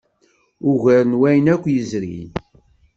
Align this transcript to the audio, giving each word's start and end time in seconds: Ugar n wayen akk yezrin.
Ugar 0.69 1.03
n 1.11 1.17
wayen 1.19 1.51
akk 1.53 1.63
yezrin. 1.73 2.31